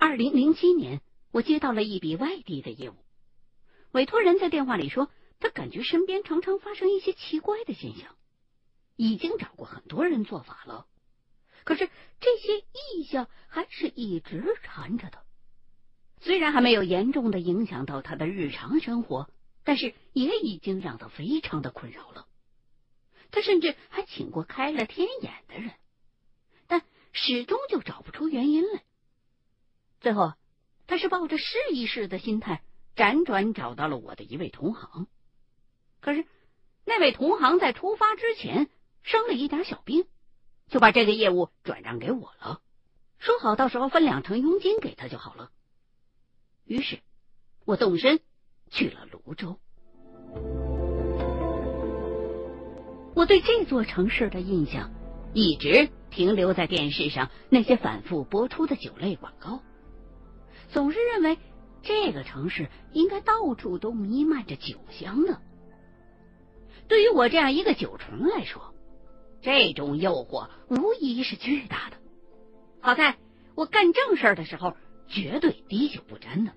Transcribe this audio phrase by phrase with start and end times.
[0.00, 1.00] 二零零七年，
[1.32, 2.94] 我接到了一笔外地的业务，
[3.90, 8.14] 委托人在电话里说，他感觉身边常常发生一些奇怪的现象，
[8.94, 10.86] 已经找过很多人做法了，
[11.64, 11.90] 可是
[12.20, 15.24] 这些异象还是一直缠着他。
[16.20, 19.28] 虽然还没有严重的影响到他的日常生活，
[19.64, 22.28] 但是也已经让他非常的困扰了。
[23.32, 25.72] 他甚至还请过开了天眼的人，
[26.68, 28.84] 但始终就找不出原因来。
[30.00, 30.32] 最后，
[30.86, 32.62] 他是抱着试一试的心态，
[32.94, 35.06] 辗转找到了我的一位同行。
[36.00, 36.24] 可是，
[36.84, 38.68] 那位同行在出发之前
[39.02, 40.06] 生了一点小病，
[40.68, 42.60] 就把这个业务转让给我了，
[43.18, 45.50] 说好到时候分两成佣金给他就好了。
[46.64, 47.00] 于是，
[47.64, 48.20] 我动身
[48.70, 49.58] 去了泸州。
[53.14, 54.92] 我对这座城市的印象
[55.34, 59.60] 一直停留在电视上那些反复播出的酒类广告。
[60.68, 61.38] 总是认为
[61.82, 65.40] 这个城市应该到处都弥漫着酒香的。
[66.88, 68.74] 对于我这样一个酒虫来说，
[69.40, 71.96] 这种诱惑无疑是巨大的。
[72.80, 73.18] 好在
[73.54, 74.76] 我干正事的时候
[75.08, 76.52] 绝对滴酒不沾的。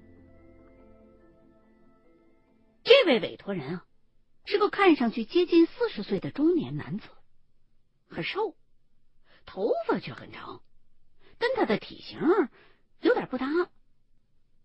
[2.84, 3.86] 这位委托人啊，
[4.46, 7.08] 是个看上去接近四十岁的中年男子，
[8.10, 8.56] 很瘦，
[9.46, 10.62] 头发却很长，
[11.38, 12.20] 跟他的体型
[13.02, 13.48] 有点不搭。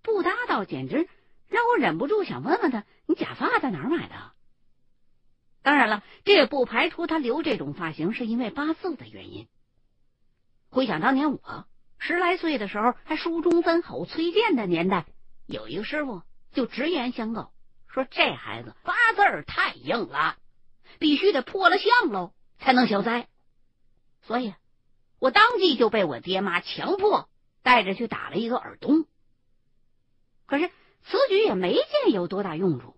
[0.07, 1.09] 不搭到，简直
[1.49, 4.15] 让我忍不住想问问他：“你假发在哪儿买的？”
[5.63, 9.49] 当然了，这也不排除他留这种发型是因为八字的原因。
[10.71, 11.67] 回想当年我
[11.99, 15.07] 十来岁的时候，还书中分吼崔健的年代，
[15.47, 17.51] 有一个师傅就直言相告
[17.89, 20.37] 说：“这孩子八字太硬了，
[21.01, 23.27] 必须得破了相喽才能消灾。”
[24.23, 24.55] 所以，
[25.19, 27.29] 我当即就被我爹妈强迫
[27.65, 29.05] 带着去打了一个耳洞。
[30.47, 30.69] 可是
[31.05, 32.97] 此举也没见有多大用处，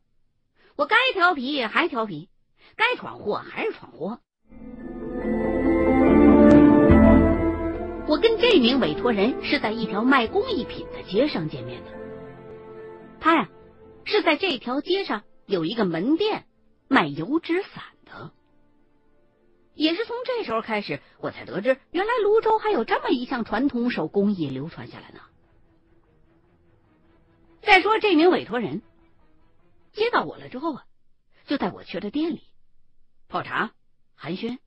[0.77, 2.28] 我该调皮还调皮，
[2.76, 4.20] 该闯祸还是闯祸。
[8.06, 11.91] 我跟这名委托人是在一条卖工艺品的街上见面的，
[13.20, 13.48] 他呀
[14.04, 16.47] 是在这条街上有一个门店
[16.88, 18.32] 卖油纸伞的，
[19.75, 25.20] 也是从这时候开始，我才得知原来泸州还有这么一项传统手工艺流传下来呢。
[27.68, 28.80] 再说这名委托人
[29.92, 30.86] 接到我了之后啊，
[31.44, 32.42] 就带我去了店里
[33.28, 33.74] 泡茶
[34.14, 34.58] 寒暄，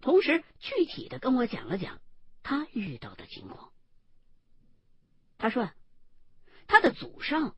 [0.00, 2.00] 同时具体的跟我讲了讲
[2.44, 3.72] 他遇到的情况。
[5.36, 5.68] 他说，
[6.68, 7.56] 他的祖上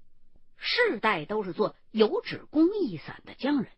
[0.57, 3.71] 世代都是做油纸工艺伞的匠人，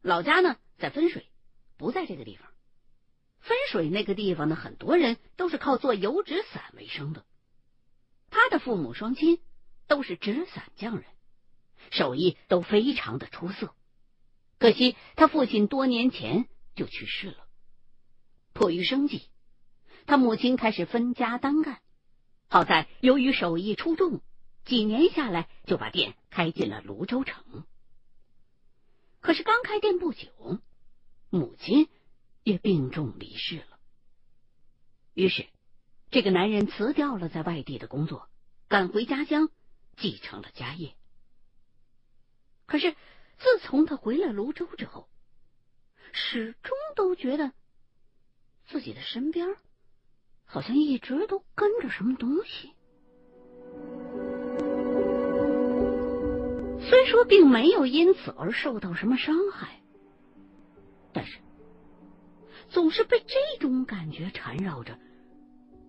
[0.00, 1.28] 老家呢在分水，
[1.76, 2.50] 不在这个地方。
[3.40, 7.26] 分水那个地方呢，很多人都是靠做油纸伞为生的。
[8.30, 9.42] 他的父母双亲。
[9.86, 11.04] 都是纸伞匠人，
[11.90, 13.74] 手艺都非常的出色。
[14.58, 17.46] 可惜他父亲多年前就去世了，
[18.52, 19.28] 迫于生计，
[20.06, 21.80] 他母亲开始分家单干。
[22.48, 24.20] 好在由于手艺出众，
[24.64, 27.64] 几年下来就把店开进了泸州城。
[29.20, 30.28] 可是刚开店不久，
[31.30, 31.88] 母亲
[32.42, 33.78] 也病重离世了。
[35.14, 35.46] 于是，
[36.10, 38.28] 这个男人辞掉了在外地的工作，
[38.68, 39.48] 赶回家乡。
[39.96, 40.94] 继承了家业，
[42.66, 42.92] 可是
[43.38, 45.08] 自从他回了泸州之后，
[46.12, 47.52] 始终都觉得
[48.66, 49.56] 自己的身边
[50.44, 52.72] 好像一直都跟着什么东西。
[56.88, 59.80] 虽说并没有因此而受到什么伤害，
[61.12, 61.38] 但是
[62.68, 64.98] 总是被这种感觉缠绕着，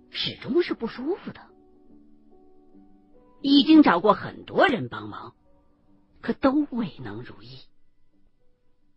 [0.10, 1.55] 始终是不舒服的。
[3.48, 5.36] 已经找过很多人帮忙，
[6.20, 7.60] 可都未能如意。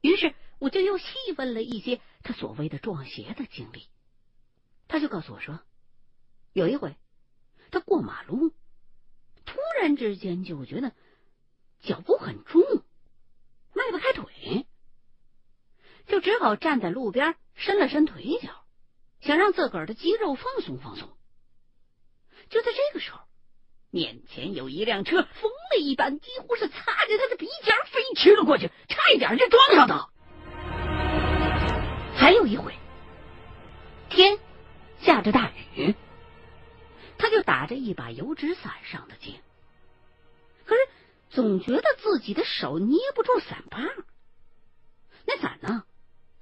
[0.00, 1.04] 于是我就又细
[1.36, 3.88] 问了一些他所谓的撞邪的经历，
[4.86, 5.60] 他就告诉我说，
[6.54, 6.96] 有一回
[7.70, 8.54] 他过马路，
[9.44, 10.94] 突然之间就觉得
[11.82, 12.62] 脚步很重，
[13.74, 14.66] 迈不开腿，
[16.06, 18.64] 就只好站在路边伸了伸腿脚，
[19.20, 21.14] 想让自个儿的肌肉放松放松。
[22.48, 23.20] 就在这个时候。
[23.90, 30.08] 面前有一辆车，疯了一般，几乎是擦着他的鼻尖飞驰了过去，差一点就撞上他。
[32.14, 32.74] 还有一回，
[34.10, 34.38] 天
[35.00, 35.94] 下着大雨，
[37.16, 39.40] 他就打着一把油纸伞上的街，
[40.66, 40.80] 可是
[41.30, 43.78] 总觉得自己的手捏不住伞把，
[45.24, 45.84] 那伞呢，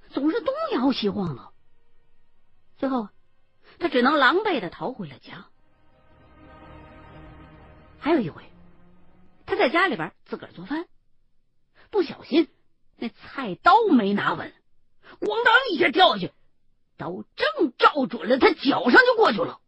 [0.09, 1.49] 总是东摇西晃的。
[2.77, 3.07] 最后，
[3.79, 5.45] 他只能狼狈的逃回了家。
[8.07, 8.49] 还有一回，
[9.45, 10.87] 他在家里边自个儿做饭，
[11.91, 12.47] 不小心
[12.95, 14.53] 那菜刀没拿稳，
[15.19, 16.33] 咣当一下掉下去，
[16.95, 19.59] 刀正照准了他脚上就过去了。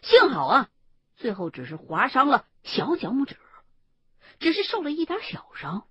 [0.00, 0.70] 幸好啊，
[1.16, 3.36] 最后只是划伤了小脚拇指，
[4.38, 5.86] 只是受了一点小伤。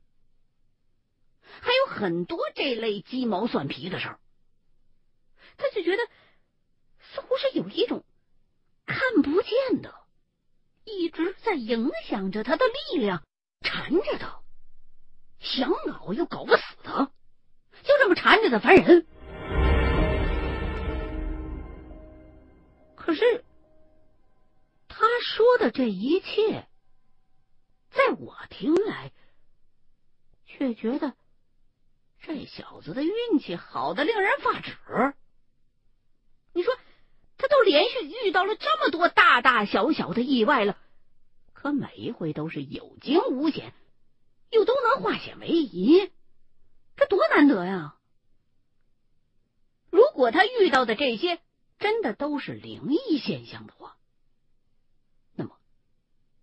[1.43, 4.19] 还有很多这类鸡毛蒜皮的事儿，
[5.57, 6.03] 他就觉得
[7.13, 8.03] 似乎是有一种
[8.87, 10.00] 看不见的。
[10.83, 13.23] 一直在影响着他的力量，
[13.61, 14.41] 缠着他，
[15.39, 17.05] 想搞又搞不死他，
[17.83, 19.05] 就这么缠着他烦人。
[22.95, 23.43] 可是
[24.87, 26.67] 他说的这一切，
[27.89, 29.11] 在我听来，
[30.45, 31.13] 却觉得
[32.21, 34.75] 这小子的运气好的令人发指。
[37.71, 40.77] 连续遇到了这么多大大小小的意外了，
[41.53, 43.73] 可每一回都是有惊无险，
[44.50, 46.12] 又都能化险为夷，
[46.97, 47.95] 这多难得呀！
[49.89, 51.39] 如果他遇到的这些
[51.79, 53.95] 真的都是灵异现象的话，
[55.35, 55.57] 那么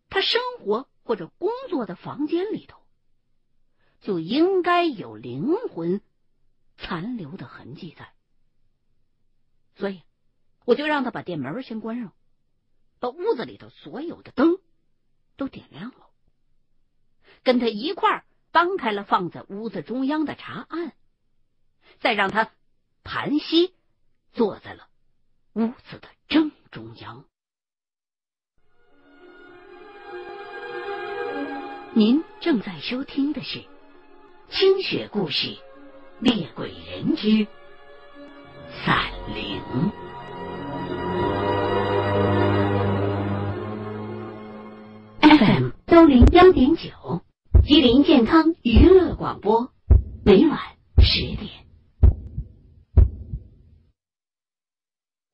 [0.08, 2.80] 他生活或者工作的房间里头
[4.00, 6.00] 就应该有灵魂
[6.78, 8.14] 残留的痕迹在，
[9.76, 10.00] 所以。
[10.68, 12.12] 我就让他把店门先关上，
[13.00, 14.58] 把屋子里头所有的灯
[15.38, 16.10] 都点亮了，
[17.42, 20.92] 跟他一块儿搬开了放在屋子中央的茶案，
[22.00, 22.50] 再让他
[23.02, 23.72] 盘膝
[24.34, 24.90] 坐在了
[25.54, 27.24] 屋子的正中央。
[31.94, 33.60] 您正在收听的是
[34.50, 35.46] 《清雪故事·
[36.20, 37.46] 猎鬼人之
[38.84, 39.62] 散灵》。
[46.08, 47.22] 零幺点九，
[47.62, 49.74] 吉林健康娱乐广播，
[50.24, 50.58] 每晚
[50.96, 51.66] 十点。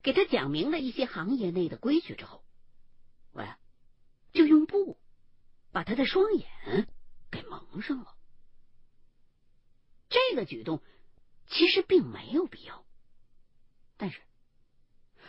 [0.03, 2.43] 给他讲明了一些行业内的规矩之后，
[3.31, 3.57] 我呀
[4.33, 4.99] 就用布
[5.71, 6.89] 把他的双眼
[7.31, 8.17] 给蒙上了。
[10.09, 10.83] 这个举动
[11.47, 12.85] 其实并没有必要，
[13.97, 14.21] 但是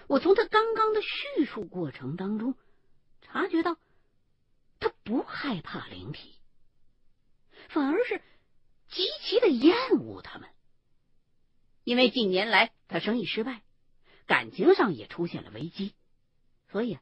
[0.08, 2.56] 我从他刚刚的叙述过程当中
[3.22, 3.78] 察觉到。
[5.06, 6.34] 不害怕灵体，
[7.70, 8.24] 反而是
[8.90, 10.50] 极其的厌恶他们。
[11.84, 13.62] 因为近年来他生意失败，
[14.26, 15.94] 感情上也出现了危机，
[16.72, 16.98] 所以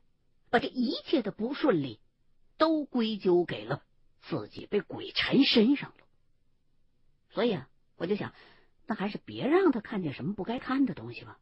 [0.50, 2.02] 把这一切的不顺利
[2.58, 3.82] 都归咎给了
[4.22, 6.06] 自己被鬼缠身上了。
[7.30, 8.34] 所以啊，我就想，
[8.86, 11.40] 那还是别让他看见什么不该看的东西吧。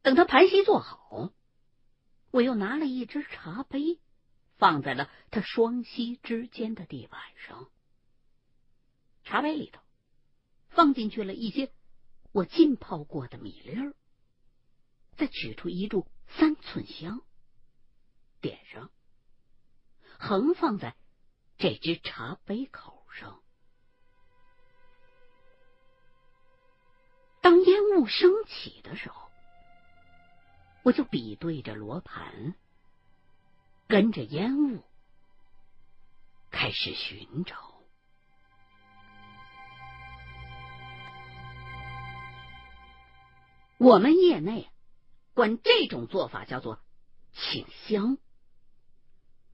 [0.00, 1.30] 等他盘膝坐好，
[2.30, 4.00] 我又拿了一只茶杯。
[4.58, 7.70] 放在了他双膝之间的地板上，
[9.24, 9.80] 茶杯里头
[10.68, 11.72] 放进去了一些
[12.32, 13.94] 我浸泡过的米粒儿，
[15.16, 17.20] 再取出一炷三寸香，
[18.40, 18.90] 点上，
[20.18, 20.96] 横放在
[21.58, 23.42] 这只茶杯口上。
[27.42, 29.30] 当烟雾升起的时候，
[30.82, 32.54] 我就比对着罗盘。
[33.88, 34.82] 跟着烟雾
[36.50, 37.56] 开始寻找。
[43.78, 44.70] 我们业内
[45.34, 46.80] 管这种做法叫做
[47.32, 48.18] 请香。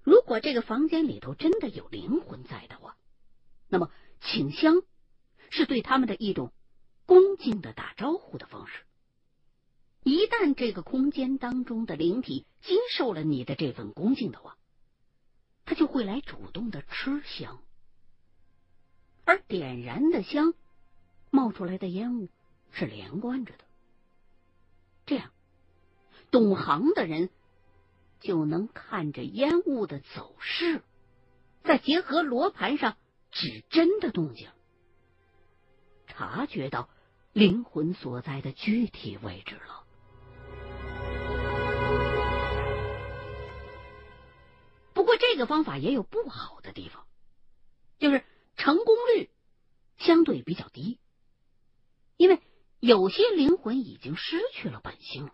[0.03, 2.97] 如果这个房间里头真的有灵魂在的话，
[3.69, 4.83] 那么请香
[5.51, 6.53] 是对他们的一种
[7.05, 8.85] 恭敬的打招呼的方式。
[10.05, 14.57] 一旦这个空间当中的灵体接受了你的这份恭敬的话，
[15.65, 17.63] 他就会来主动的吃香，
[19.25, 20.55] 而点燃的香
[21.31, 22.29] 冒出来的烟雾
[22.73, 23.65] 是连贯着的，
[25.07, 25.31] 这样
[26.33, 27.31] 懂行的人
[28.21, 30.83] 就能看着烟雾的走势，
[31.63, 32.97] 再结合罗盘上
[33.31, 34.49] 指针的动静，
[36.09, 36.89] 察觉到
[37.33, 39.82] 灵魂所在的具体位置了。
[45.33, 47.07] 这个方法也有不好的地方，
[47.99, 48.23] 就是
[48.55, 49.31] 成功率
[49.97, 50.99] 相对比较低，
[52.19, 52.39] 因为
[52.81, 55.33] 有些灵魂已经失去了本性了。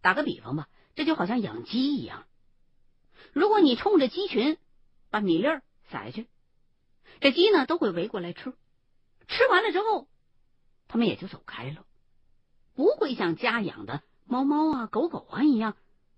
[0.00, 2.26] 打个比方吧，这就好像养鸡一样，
[3.32, 4.58] 如果你冲着鸡群
[5.08, 6.26] 把米粒儿撒下去，
[7.20, 8.52] 这鸡呢都会围过来吃，
[9.28, 10.08] 吃完了之后，
[10.88, 11.86] 它们也就走开了，
[12.74, 15.76] 不会像家养的猫猫啊、狗狗啊一样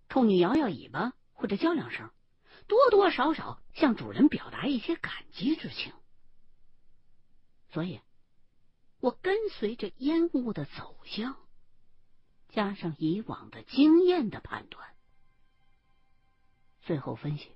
[0.09, 1.13] 冲你摇摇尾巴。
[1.33, 2.11] 或者叫两声，
[2.71, 5.93] 多多少少向主人表达一些感激之情。
[7.73, 8.01] 所以，
[9.01, 11.37] 我跟随着烟雾的走向，
[12.49, 14.95] 加上以往的经验的判断，
[16.83, 17.51] 最后分析，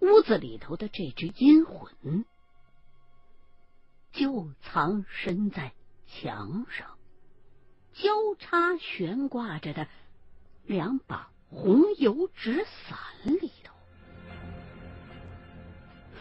[0.00, 2.24] 屋子里头的这只阴魂，
[4.10, 5.72] 就藏身在
[6.08, 6.98] 墙上
[7.92, 8.10] 交
[8.40, 9.88] 叉悬挂着的
[10.64, 12.98] 两把红油纸伞
[13.40, 13.74] 里头，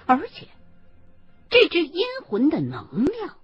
[0.05, 0.47] 而且。
[1.47, 3.37] 这只阴魂的能量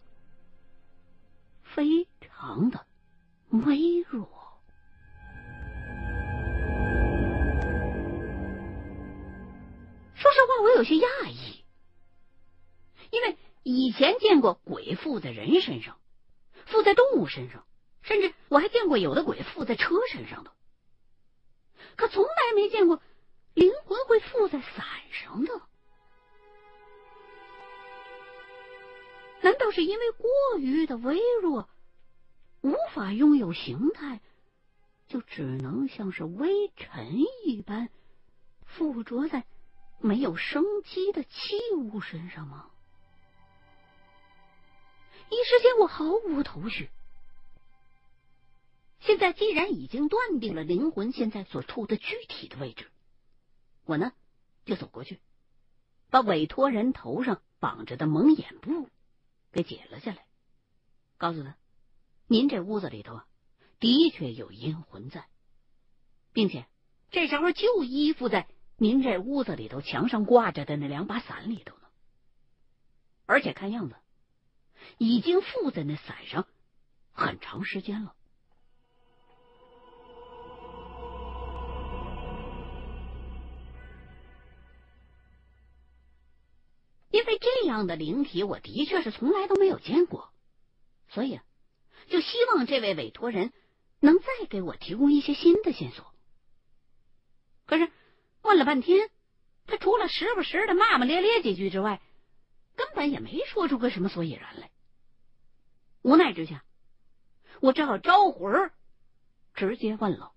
[1.63, 2.85] 非常的
[3.47, 4.27] 微弱。
[10.13, 11.63] 说实话，我有些讶异，
[13.11, 15.97] 因为以前见过鬼附在人身上，
[16.65, 17.65] 附在动物身上，
[18.01, 20.51] 甚至我还见过有的鬼附在车身上的，
[22.01, 23.00] 可从来没见过
[23.53, 25.62] 灵魂会附在伞上的。
[29.41, 31.70] 难道是因为过于的微弱，
[32.62, 34.20] 无法拥有形态，
[35.08, 37.89] 就只能像是微尘一般
[38.65, 39.46] 附着在
[40.00, 42.72] 没有生机的器物身上吗？
[45.29, 46.89] 一时间我毫无头绪。
[49.01, 52.89] 现在既然已经断定了灵魂现在所处的具体的位置，
[53.86, 54.13] 我呢
[54.65, 55.20] 就走过去，
[56.10, 58.89] 把委托人头上绑着的蒙眼布。
[59.51, 60.25] 给解了下来，
[61.17, 61.58] 告诉他
[62.25, 63.27] ：“您这屋子里头啊，
[63.81, 65.27] 的确有阴魂在，
[66.31, 66.67] 并且
[67.10, 71.81] 这时候就依附在您这屋子里头墙上挂着的那两把伞里头呢。
[73.25, 73.96] 而且看样子，
[74.98, 76.48] 已经附在那伞上
[77.12, 78.15] 很长时间了。
[87.39, 90.29] 这样的灵体，我的确是从来都没有见过，
[91.09, 91.39] 所以
[92.07, 93.53] 就希望这位委托人
[94.00, 96.13] 能再给我提供一些新的线索。
[97.65, 97.91] 可是
[98.41, 99.09] 问了半天，
[99.67, 102.01] 他除了时不时的骂骂咧咧几句之外，
[102.75, 104.69] 根本也没说出个什么所以然来。
[106.01, 106.63] 无奈之下，
[107.59, 108.73] 我只好招魂儿，
[109.53, 110.31] 直接问了。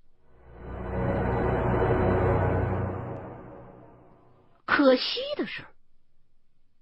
[4.66, 5.64] 可惜的是。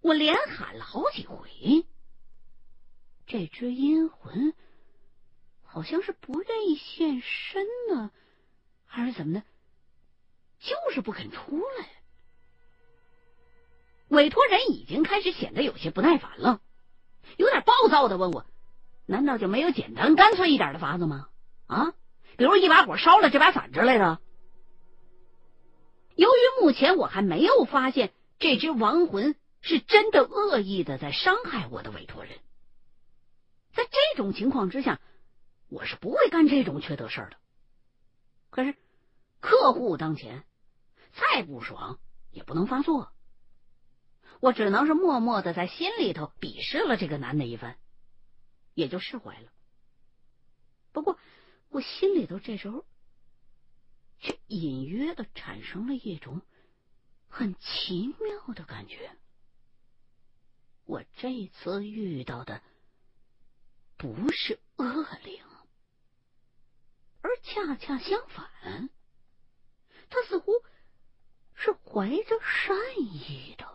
[0.03, 1.87] 我连喊了好几回，
[3.27, 4.53] 这只阴魂
[5.63, 8.11] 好像是不愿意现身呢，
[8.85, 9.43] 还是怎么的？
[10.59, 11.89] 就是不肯出来。
[14.09, 16.61] 委托人已经开始显得有些不耐烦了，
[17.37, 18.45] 有点暴躁的问我
[19.07, 21.29] ：“难道就没有简单干脆一点的法子吗？
[21.67, 21.95] 啊，
[22.37, 24.21] 比如一把火烧了这把伞之类的？”
[26.17, 29.37] 由于目前我还没有发现这只亡魂。
[29.63, 32.39] 是真的恶意的在伤害我的委托人，
[33.73, 35.01] 在这种情况之下，
[35.69, 37.37] 我是不会干这种缺德事儿的。
[38.51, 38.77] 可是
[39.41, 40.45] 客户当前，
[41.13, 42.01] 再不爽
[42.33, 43.13] 也不能发作，
[44.41, 47.79] 我只能是默默的在心里头鄙视了这个男的一番，
[48.75, 49.51] 也就释怀了。
[50.93, 51.19] 不过
[51.71, 52.85] 我心里头这时候
[54.19, 56.43] 却隐约的产生了一种
[57.29, 59.17] 很奇妙的感觉。
[60.85, 62.61] 我这次遇到的
[63.97, 65.43] 不是恶灵，
[67.23, 68.91] 而恰恰相反，
[70.11, 70.53] 他似乎
[71.55, 73.67] 是怀着善意的。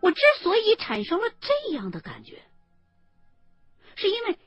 [0.00, 2.42] 我之所以产生了这样的感觉，
[3.96, 4.38] 是因为。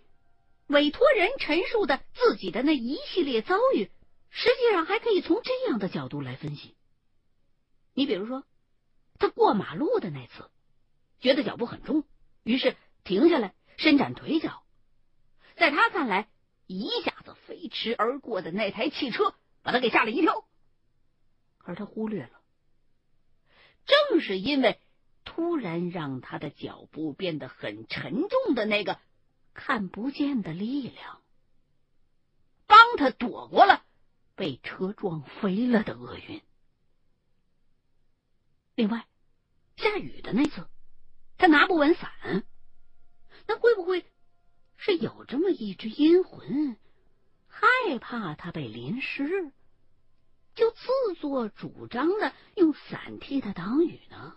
[0.74, 3.92] 委托人陈述的自己的那一系列遭遇，
[4.32, 6.75] 实际上还可以从这样的角度来分析。
[7.94, 8.44] 你比如说，
[9.20, 10.50] 他过马路的那次，
[11.20, 12.03] 觉得脚步很重，
[12.44, 14.63] 于是停下来伸展腿脚。
[15.56, 16.27] 在他看来，
[16.65, 20.44] 一下子飞驰而过的那台汽车把他给吓了一跳，
[21.60, 22.42] 而他忽略了，
[23.86, 24.80] 正是因为
[25.24, 28.98] 突然让他的脚步变得很沉重的那个。
[29.53, 31.22] 看不见的力量，
[32.65, 33.83] 帮他躲过了
[34.36, 36.41] 被车撞飞了的厄运。
[38.75, 39.07] 另外，
[39.77, 40.67] 下雨的那次，
[41.38, 42.43] 他拿不稳伞，
[43.48, 44.05] 那会不会
[44.77, 46.75] 是有这么一只阴魂，
[47.48, 49.51] 害怕他被淋湿，
[50.55, 50.88] 就自
[51.19, 54.36] 作主张的用伞替他挡雨呢？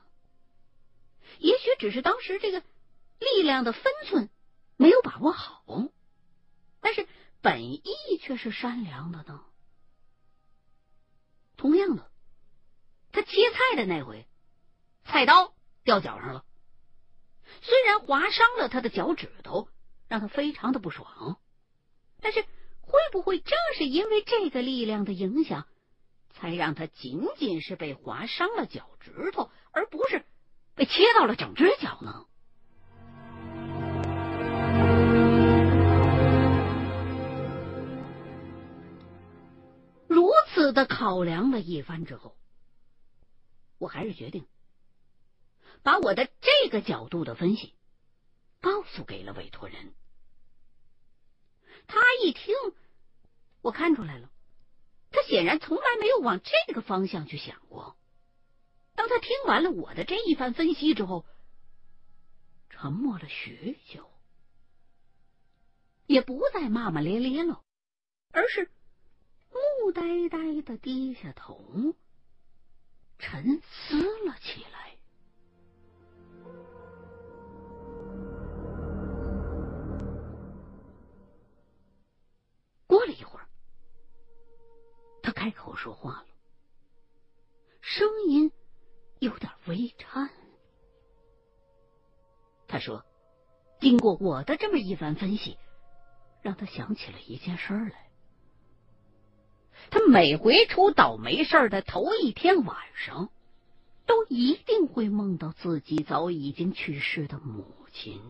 [1.38, 2.62] 也许只是当时这个
[3.18, 4.30] 力量的分寸
[4.76, 5.64] 没有把握好，
[6.80, 7.06] 但是
[7.40, 7.83] 本意
[8.21, 9.45] 却是善良的呢？
[11.56, 12.11] 同样的，
[13.12, 14.26] 他切菜的那回，
[15.04, 16.45] 菜刀掉脚上了，
[17.62, 19.68] 虽然划伤了他的脚趾头，
[20.09, 21.38] 让他非常的不爽，
[22.21, 22.42] 但是
[22.83, 25.66] 会不会正是因为这个力量的影响，
[26.35, 30.26] 才让他仅仅是被划伤了脚趾头，而不是
[30.75, 32.25] 被切到了整只脚呢？
[40.72, 42.36] 的考量了一番之后，
[43.78, 44.46] 我还是决定
[45.82, 47.75] 把我的这个角度的分析
[48.60, 49.94] 告诉给了委托人。
[51.86, 52.54] 他一听，
[53.62, 54.30] 我看出来了，
[55.10, 57.96] 他显然从来没有往这个方向去想过。
[58.94, 61.26] 当他听完了我的这一番分析之后，
[62.70, 64.10] 沉默了许久，
[66.06, 67.62] 也不再骂骂咧咧了，
[68.32, 68.70] 而是。
[69.93, 71.95] 呆呆的低下头，
[73.19, 74.97] 沉思了起来。
[82.87, 83.47] 过了一会儿，
[85.23, 86.26] 他开口说话了，
[87.81, 88.50] 声音
[89.19, 90.31] 有点微颤。
[92.69, 93.05] 他说
[93.81, 95.59] ：“经过我的这么一番分析，
[96.43, 98.05] 让他想起了一件事来。”
[99.90, 103.30] 他每回出倒霉事的头一天晚上，
[104.06, 108.21] 都一定会梦到自己早已经去世的母亲。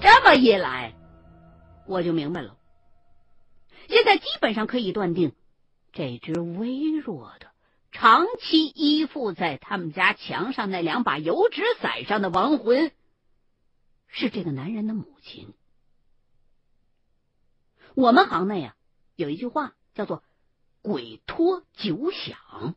[0.00, 0.94] 这么一来，
[1.86, 2.56] 我就明白了。
[3.88, 5.32] 现在基本上可以断定，
[5.92, 7.48] 这只微弱的、
[7.92, 12.92] 长期依附在他们家墙上那两把油纸伞上的亡魂，
[14.08, 15.54] 是这个男人的母亲。
[17.94, 18.76] 我们行内啊，
[19.14, 20.24] 有一句话叫做
[20.82, 22.74] “鬼托九想”，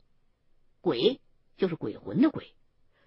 [0.79, 1.19] 鬼
[1.57, 2.55] 就是鬼魂的鬼，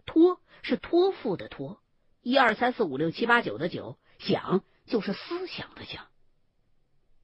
[0.07, 1.81] 托是托付的托，
[2.21, 6.09] 一二三四五六七八九的九，想就是思想的想。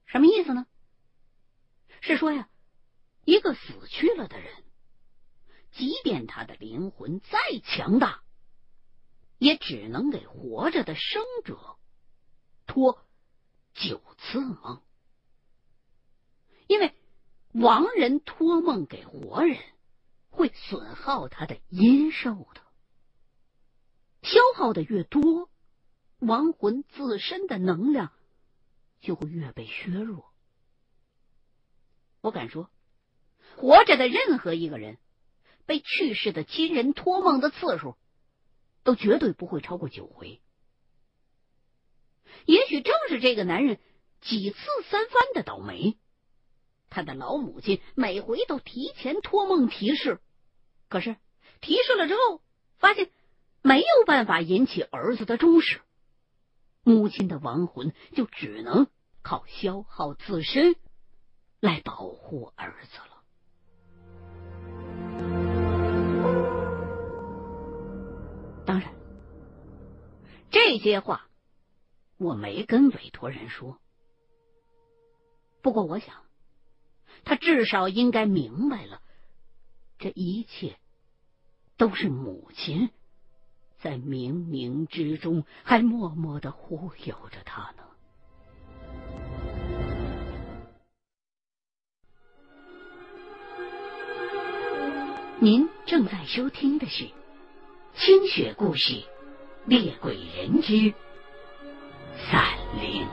[0.07, 0.67] 什么意思呢？
[2.01, 2.49] 是说呀，
[3.25, 4.53] 一个死去了的人，
[5.73, 8.23] 即便他的灵魂再强大，
[9.39, 11.77] 也只能给活着的生者
[12.67, 13.03] 托。
[13.77, 14.81] 九次梦，
[16.67, 16.95] 因为
[17.53, 19.59] 亡人托梦给活人，
[20.31, 22.63] 会损耗他的阴寿的，
[24.23, 25.51] 消耗的越多，
[26.19, 28.13] 亡魂自身的能量
[29.01, 30.33] 就会越被削弱。
[32.23, 32.71] 我敢说，
[33.57, 34.97] 活着的任何一个人，
[35.67, 37.95] 被去世的亲人托梦的次数，
[38.83, 40.41] 都绝对不会超过九回。
[42.45, 43.79] 也许正是这个男人
[44.21, 44.59] 几次
[44.91, 45.97] 三番的倒霉，
[46.91, 50.21] 他的老母亲每回都提前托梦提示，
[50.89, 51.17] 可是
[51.61, 52.43] 提示了之后，
[52.79, 53.11] 发现
[53.63, 55.81] 没有办法引起儿子的重视，
[56.83, 58.87] 母亲的亡魂就只能
[59.23, 60.77] 靠消耗自身
[61.61, 63.17] 来保护儿子了。
[68.65, 68.95] 当然，
[70.51, 71.29] 这些话。
[72.19, 73.79] 我没跟委托人说，
[75.61, 76.15] 不过我想，
[77.25, 79.03] 他至少应该明白了，
[79.99, 80.79] 这一切
[81.77, 82.89] 都是母亲
[83.79, 87.83] 在冥冥之中还默默的忽悠着他呢。
[95.39, 97.05] 您正在收听的是
[97.95, 99.05] 《清雪故事：
[99.67, 100.73] 猎鬼人之》。
[102.31, 102.43] 散
[102.81, 103.07] 灵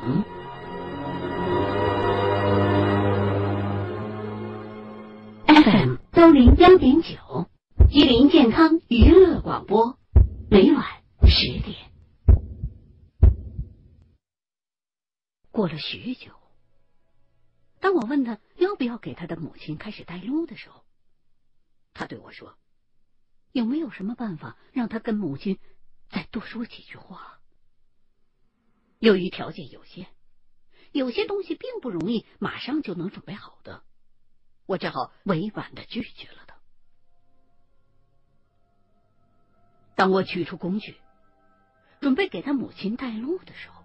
[5.46, 7.48] ，FM 幺零幺点九，
[7.92, 10.00] 吉林健康娱乐广播，
[10.50, 10.84] 每晚
[11.28, 11.92] 十点。
[15.52, 16.32] 过了许久，
[17.80, 20.84] 当我问他要不要给他的母亲开始带路的时候，
[21.94, 22.58] 他对我说
[23.54, 25.60] ：“有没有什么办法让他跟母亲
[26.10, 27.40] 再多说几句话？”
[29.04, 30.08] 由于条件有限，
[30.94, 33.84] 有些东西并不容易马上就能准备好的，
[34.66, 36.56] 我只好委婉的拒绝了他。
[39.96, 40.96] 当我取出工具，
[42.00, 43.84] 准备给他母亲带路的时候，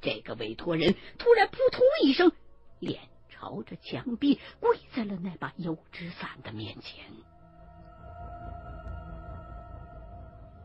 [0.00, 2.32] 这个委托人突然扑通一声，
[2.78, 7.04] 脸朝着墙壁跪在了那把油纸伞的面前。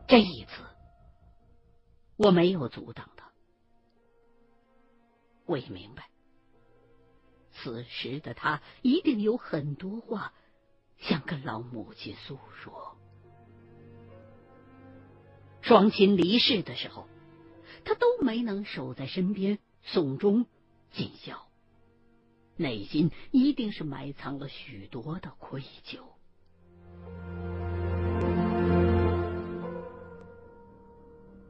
[0.06, 0.62] 这一次，
[2.16, 3.06] 我没有阻挡。
[5.48, 6.10] 我也明白，
[7.50, 10.34] 此时的他一定有很多话
[10.98, 12.98] 想跟老母亲诉说。
[15.62, 17.08] 双亲离世的时候，
[17.82, 20.44] 他都没能守在身边送终
[20.90, 21.48] 尽孝，
[22.56, 26.00] 内心一定是埋藏了许多的愧疚。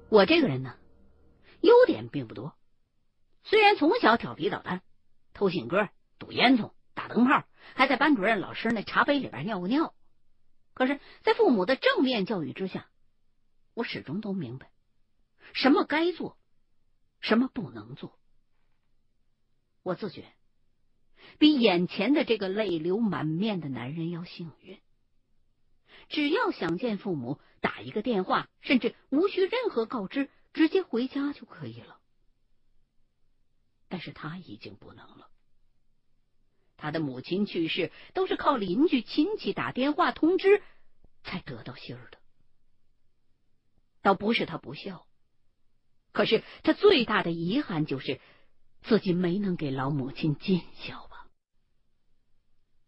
[0.08, 0.76] 我这个人呢，
[1.62, 2.54] 优点并不多。
[3.44, 4.82] 虽然从小调皮捣蛋、
[5.32, 9.94] 偷信鸽、堵烟囱、打灯泡，还在班主任老师那茶杯里边尿过尿，
[10.74, 12.88] 可是，在父母的正面教育之下，
[13.74, 14.70] 我始终都明白
[15.54, 16.36] 什么该做，
[17.20, 18.18] 什么不能做。
[19.82, 20.26] 我自觉
[21.38, 24.78] 比眼前的这个泪流满面的男人要幸运。
[26.08, 31.97] 只要想见父母，打一个电话，甚至无需任何告知，直接回家就可以了。
[33.88, 35.30] 但是他已经不能了。
[36.76, 40.62] 他的母亲去世，都是靠邻居亲戚打电话通知
[41.24, 42.18] 才得到信儿的。
[44.02, 45.06] 倒不是他不孝，
[46.12, 48.20] 可是他最大的遗憾就是
[48.82, 51.26] 自己没能给老母亲尽孝吧。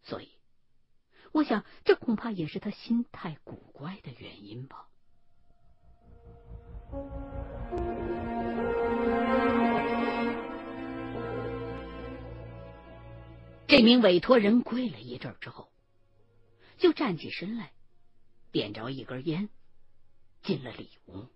[0.02, 0.30] 所以。
[1.32, 4.88] 我想，这恐怕也是他心态古怪的原因吧。
[13.70, 15.70] 这名委托人跪了一阵之后，
[16.78, 17.70] 就站起身来，
[18.50, 19.48] 点着一根烟，
[20.42, 21.28] 进了里屋。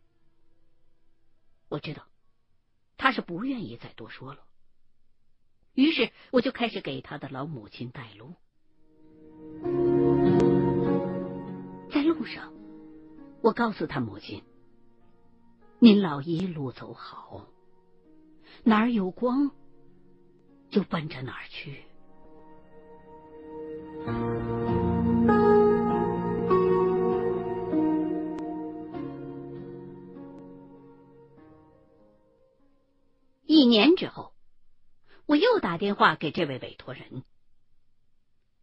[1.69, 2.09] 我知道
[2.97, 4.41] 他是不愿意再多说了，
[5.75, 8.35] 于是我就开始给他的老母亲带路。
[11.93, 12.53] 在路上，
[13.43, 14.43] 我告诉他母亲
[15.79, 17.47] ：“您老一路走好，
[18.65, 19.53] 哪儿有光，
[20.69, 21.85] 就奔着哪儿去。”
[33.97, 34.35] 之后，
[35.27, 37.25] 我又打电话给这位委托人。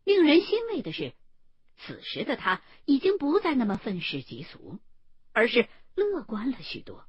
[0.03, 1.13] 令人欣慰的是，
[1.77, 4.79] 此时的他已经不再那么愤世嫉俗，
[5.31, 7.05] 而是乐观了许多。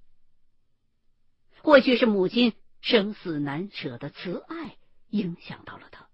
[1.63, 4.77] 或许是母亲生死难舍的慈爱
[5.09, 6.09] 影响到了他，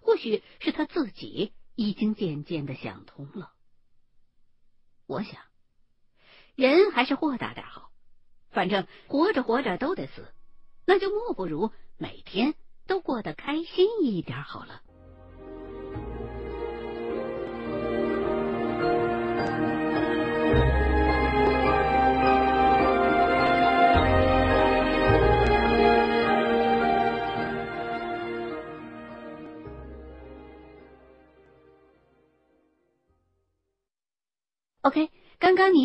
[0.00, 3.52] 或许是他自己已经渐渐的想通了。
[5.06, 5.42] 我想，
[6.54, 7.90] 人还是豁达点好，
[8.50, 10.32] 反正活着活着都得死，
[10.88, 12.54] 那就莫不如每天
[12.86, 14.82] 都过得开心一点好了。
[34.82, 35.84] OK，刚刚你。